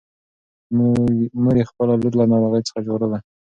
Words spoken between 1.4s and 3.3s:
مور یې خپله لور له ناروغۍ څخه ژغورله.